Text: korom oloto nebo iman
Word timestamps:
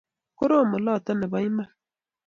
korom 0.37 0.69
oloto 0.77 1.11
nebo 1.19 1.35
iman 1.47 1.69